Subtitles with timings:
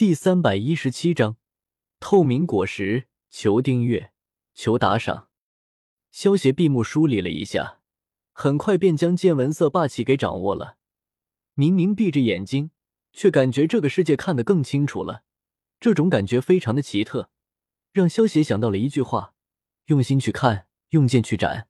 [0.00, 1.36] 第三百一十七章
[1.98, 4.12] 透明果实，求订阅，
[4.54, 5.28] 求打赏。
[6.10, 7.80] 萧协闭目梳理了一下，
[8.32, 10.78] 很快便将见闻色霸气给掌握了。
[11.52, 12.70] 明明闭着眼睛，
[13.12, 15.22] 却感觉这个世界看得更清楚了。
[15.78, 17.28] 这种感觉非常的奇特，
[17.92, 19.34] 让萧协想到了一句话：
[19.88, 21.68] 用心去看，用剑去斩。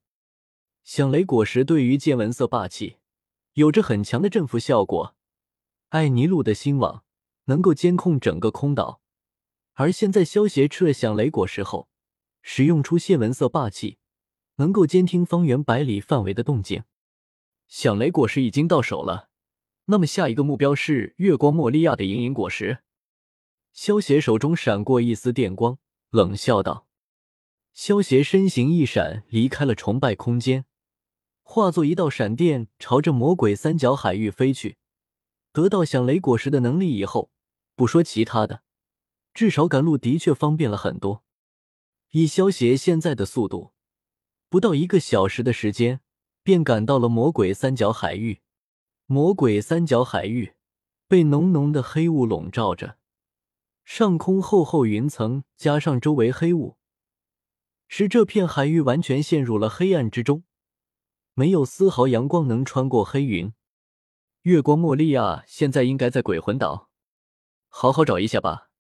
[0.85, 2.99] 响雷果实对于见闻色霸气
[3.55, 5.17] 有着很强的镇服效果。
[5.89, 7.03] 艾尼路的星网。
[7.45, 9.01] 能够监控整个空岛，
[9.75, 11.89] 而现在萧协吃了响雷果实后，
[12.43, 13.99] 使用出谢文色霸气，
[14.57, 16.85] 能够监听方圆百里范围的动静。
[17.69, 19.29] 响雷果实已经到手了，
[19.87, 22.79] 那么下一个目标是月光莫利亚的莹莹果实。
[23.73, 25.79] 萧协手中闪过一丝电光，
[26.11, 26.89] 冷笑道
[27.73, 30.65] ：“萧协身形一闪，离开了崇拜空间，
[31.43, 34.79] 化作一道闪电，朝着魔鬼三角海域飞去。
[35.53, 37.31] 得到响雷果实的能力以后。”
[37.77, 38.63] 不说其他的，
[39.33, 41.25] 至少赶路的确方便了很多。
[42.11, 43.73] 以萧协现在的速度，
[44.51, 46.03] 不到一个小时的时间
[46.43, 48.41] 便赶到了魔鬼三角海域。
[49.07, 50.53] 魔鬼三角海域
[51.09, 52.99] 被浓浓的黑雾笼罩着，
[53.87, 56.77] 上空厚厚云层加上周围黑雾，
[57.89, 60.45] 使这片海域完全陷入了黑暗之中，
[61.33, 63.55] 没有丝毫阳光能穿过黑云。
[64.43, 66.89] 月光莫利亚现在应该在鬼魂岛。
[67.69, 68.71] 好好找一下吧。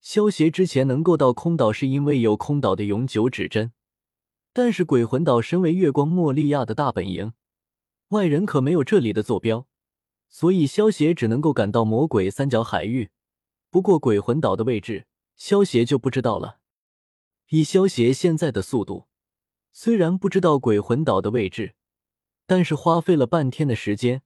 [0.00, 3.72] 萧协之前能够到空岛，是因为有空岛的永久指针。
[4.52, 7.32] 但是鬼魂岛身为月光莫利亚的大本营，
[8.10, 9.66] 外人可没有这里的坐标，
[10.28, 13.10] 所以萧协只能够赶到魔鬼三角海域。
[13.70, 16.60] 不过鬼魂岛的位置，萧协就不知道了。
[17.48, 19.08] 以萧协现在的速度，
[19.72, 21.74] 虽然不知道鬼魂岛的位置，
[22.46, 24.22] 但是花费了半天的时间。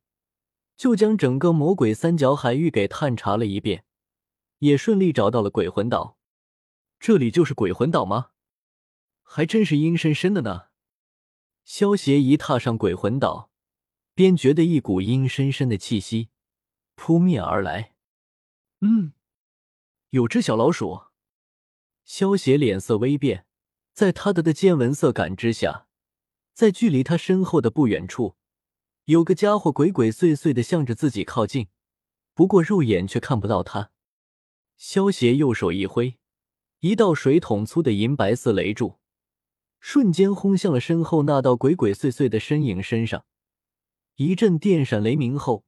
[0.82, 3.84] 就将整个魔鬼三角海域给探查了一遍，
[4.58, 6.18] 也顺利找到了鬼魂岛。
[6.98, 8.30] 这里就是鬼魂岛吗？
[9.22, 10.70] 还真是阴森森的呢。
[11.64, 13.52] 萧协一踏上鬼魂岛，
[14.12, 16.30] 便觉得一股阴森森的气息
[16.96, 17.94] 扑面而来。
[18.80, 19.12] 嗯，
[20.10, 21.02] 有只小老鼠。
[22.04, 23.46] 萧协脸色微变，
[23.92, 25.86] 在他的的见闻色感知下，
[26.52, 28.34] 在距离他身后的不远处。
[29.06, 31.66] 有个家伙鬼鬼祟祟的向着自己靠近，
[32.34, 33.90] 不过肉眼却看不到他。
[34.76, 36.18] 萧邪右手一挥，
[36.80, 39.00] 一道水桶粗的银白色雷柱
[39.80, 43.24] 瞬间轰向了身后那道鬼鬼祟祟的身影身上。
[44.16, 45.64] 一阵电闪雷鸣后，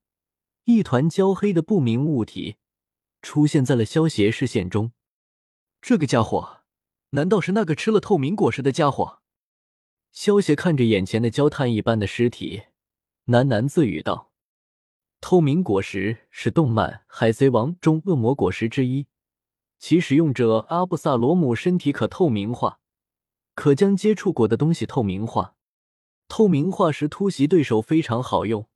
[0.65, 2.57] 一团焦黑的不明物体
[3.21, 4.93] 出现在了萧邪视线中。
[5.83, 6.61] 这个家伙，
[7.11, 9.21] 难道是那个吃了透明果实的家伙？
[10.13, 12.63] 萧邪看着眼前的焦炭一般的尸体。
[13.27, 14.31] 喃喃自语道
[15.19, 19.07] ：“透明果实是动漫《海贼王》中恶魔果实之一，
[19.79, 22.81] 其使用者阿布萨罗姆身体可透明化，
[23.55, 25.57] 可将接触过的东西透明化。
[26.29, 28.69] 透明化时突袭对手非常好用，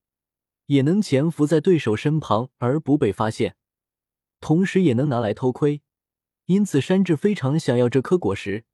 [0.65, 3.55] 也能潜伏在对手身旁而不被发现，
[4.41, 5.83] 同时也能拿来偷窥。
[6.47, 8.65] 因此，山治非常想要这颗果实，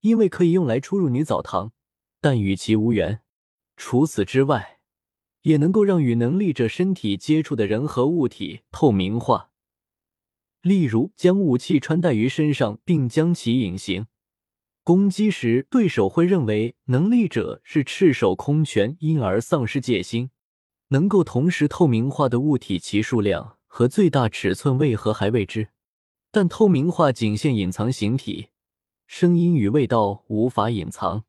[0.00, 1.72] 因为可以用来出入女澡堂，
[2.22, 3.20] 但与其无缘。
[3.76, 4.78] 除此之外。”
[5.42, 9.50] 也能够让与能力者身体接触的人和物体透明化，
[10.60, 14.06] 例如将武器穿戴于身上并将其隐形，
[14.84, 20.30] 攻击时对手会认为能力者是赤手空拳，因而丧失戒心。
[20.88, 25.68] 能够同时透明化的物体，其数量和最大尺寸为何还未知，
[26.30, 28.48] 但透明化仅限隐藏形体，
[29.06, 31.24] 声音与味道无法隐藏。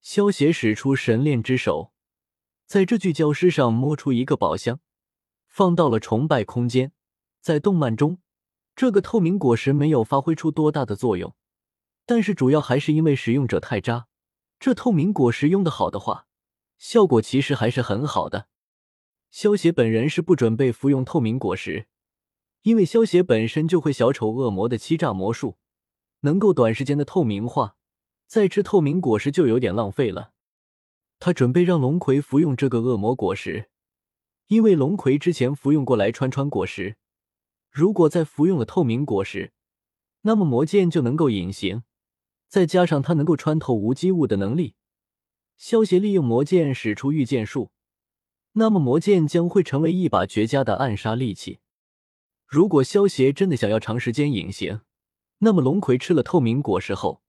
[0.00, 1.92] 萧协使出神炼之手。
[2.68, 4.78] 在这具焦尸上摸出一个宝箱，
[5.46, 6.92] 放到了崇拜空间。
[7.40, 8.18] 在动漫中，
[8.76, 11.34] 这个透明果实没有发挥出多大的作用，
[12.04, 14.08] 但是主要还是因为使用者太渣。
[14.60, 16.26] 这透明果实用的好的话，
[16.76, 18.48] 效果其实还是很好的。
[19.30, 21.86] 萧协本人是不准备服用透明果实，
[22.64, 25.56] 因为萧协本身就会小丑恶魔的欺诈魔术，
[26.20, 27.76] 能够短时间的透明化，
[28.26, 30.32] 再吃透明果实就有点浪费了。
[31.18, 33.68] 他准备让龙葵服用这个恶魔果实，
[34.46, 36.96] 因为龙葵之前服用过来川川果实。
[37.70, 39.52] 如果再服用了透明果实，
[40.22, 41.82] 那么魔剑就能够隐形，
[42.48, 44.74] 再加上他能够穿透无机物的能力，
[45.56, 47.72] 萧协利用魔剑使出御剑术，
[48.52, 51.58] 那么魔剑将会成为一把绝佳的暗杀利器。
[52.46, 54.80] 如果萧协真的想要长时间隐形，
[55.38, 57.22] 那么龙葵吃了透明果实后，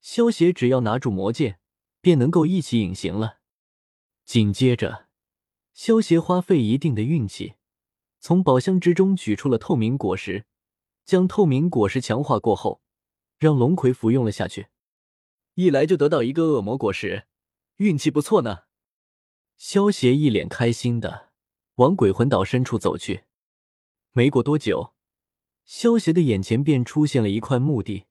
[0.00, 1.58] 萧协只要拿住魔剑。
[2.02, 3.38] 便能够一起隐形了。
[4.26, 5.08] 紧接着，
[5.72, 7.54] 萧协花费一定的运气，
[8.20, 10.44] 从宝箱之中取出了透明果实，
[11.06, 12.82] 将透明果实强化过后，
[13.38, 14.66] 让龙葵服用了下去。
[15.54, 17.26] 一来就得到一个恶魔果实，
[17.76, 18.64] 运气不错呢。
[19.56, 21.30] 萧协一脸开心的
[21.76, 23.24] 往鬼魂岛深处走去。
[24.12, 24.94] 没过多久，
[25.64, 28.06] 萧协的眼前便出现了一块墓地。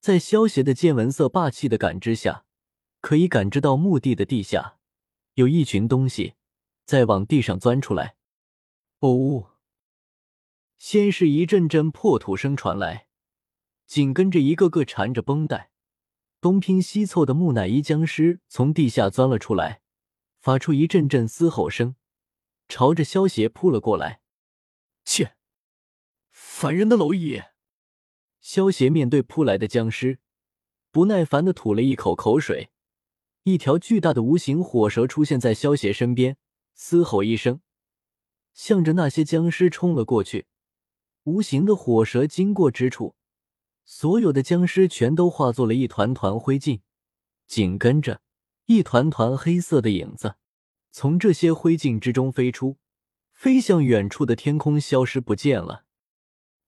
[0.00, 2.44] 在萧协的见闻色霸气的感知下，
[3.02, 4.78] 可以感知到墓地的地下
[5.34, 6.36] 有一群东西
[6.86, 8.16] 在往地上钻出来。
[9.00, 9.50] 哦！
[10.78, 13.08] 先是一阵阵破土声传来，
[13.86, 15.70] 紧跟着一个个缠着绷带、
[16.40, 19.82] 东拼西凑的木乃伊僵尸从地下钻了出来，
[20.40, 21.94] 发出一阵阵嘶吼声，
[22.68, 24.22] 朝着萧邪扑了过来。
[25.04, 25.36] 切！
[26.30, 27.42] 烦人的蝼蚁！
[28.40, 30.18] 萧邪面对扑来的僵尸，
[30.90, 32.71] 不耐烦的吐了一口口水。
[33.44, 36.36] 一条巨大的无形火蛇出现在萧协身边，
[36.74, 37.60] 嘶吼一声，
[38.54, 40.46] 向着那些僵尸冲了过去。
[41.24, 43.16] 无形的火蛇经过之处，
[43.84, 46.80] 所有的僵尸全都化作了一团团灰烬。
[47.48, 48.22] 紧跟着，
[48.66, 50.36] 一团团黑色的影子
[50.92, 52.78] 从这些灰烬之中飞出。
[53.32, 55.84] 飞向远处的天空，消失不见了。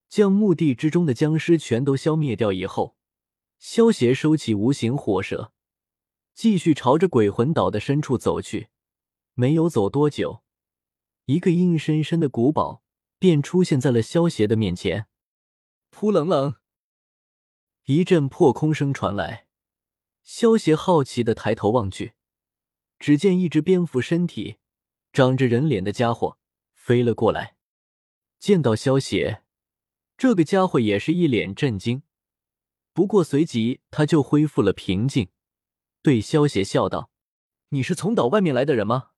[0.08, 2.96] 将墓地之中的僵尸全都消灭掉以后，
[3.60, 5.52] 萧协收起无形火蛇，
[6.34, 8.68] 继续朝着鬼魂岛的深处走去。
[9.34, 10.42] 没有走多久，
[11.24, 12.82] 一个阴森森的古堡
[13.18, 15.06] 便出现在了萧邪的面前。
[15.90, 16.56] 扑棱棱，
[17.84, 19.46] 一阵破空声传来。
[20.22, 22.14] 萧邪好奇的抬头望去，
[22.98, 24.56] 只见一只蝙蝠身体、
[25.12, 26.38] 长着人脸的家伙。
[26.72, 27.56] 飞了过来，
[28.38, 29.42] 见到萧邪，
[30.18, 32.02] 这个家伙也是一脸震惊。
[32.92, 35.28] 不过随即他就恢复了平静，
[36.04, 37.08] 对萧邪笑道
[37.72, 39.12] ：“你是从岛外面来的人吗？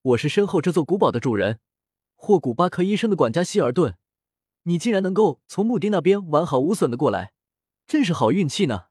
[0.00, 1.60] 我是身后这座古堡的主人，
[2.14, 3.98] 霍古巴克医生的管家希尔顿。
[4.62, 7.34] 你竟然能够从墓地那边完好无损的过来，
[7.86, 8.86] 真是好运气呢。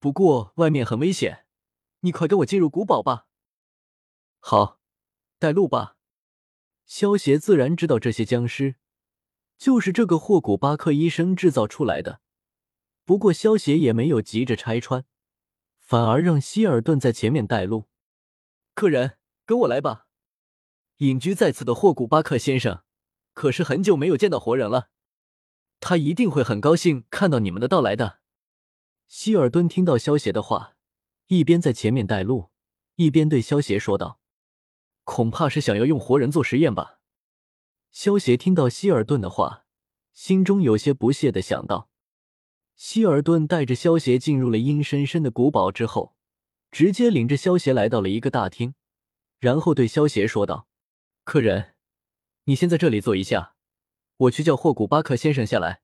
[0.00, 1.46] 不过外面很危险，
[2.00, 3.28] 你快跟我进入古堡吧。
[4.40, 4.80] 好，
[5.38, 5.94] 带路吧。”
[6.84, 8.74] 萧协自然知道这些僵尸
[9.56, 12.20] 就是这个霍古巴克医生制造出来的，
[13.04, 15.04] 不过萧协也没有急着拆穿，
[15.88, 17.88] 反而让希尔顿在前面带路。
[18.74, 20.06] 客人，跟我来吧。
[20.98, 22.82] 隐居在此的霍古巴克先生
[23.32, 24.90] 可是很久没有见到活人了，
[25.80, 28.18] 他一定会很高兴看到你们的到来的。
[29.06, 30.76] 希尔顿听到萧协的话，
[31.28, 32.50] 一边在前面带路，
[32.96, 34.20] 一边对萧协说道。
[35.04, 36.98] 恐怕是想要用活人做实验吧？
[37.90, 39.64] 萧协听到希尔顿的话，
[40.12, 41.88] 心中有些不屑的想到。
[42.78, 46.14] 希尔顿带着萧邪进入了阴森森的古堡之后，
[46.70, 48.74] 直接领着萧邪来到了一个大厅，
[49.40, 50.68] 然后对萧邪说道
[51.24, 51.74] ：“客人，
[52.44, 53.56] 你先在这里坐一下，
[54.16, 55.80] 我去叫霍古巴克先生下来。”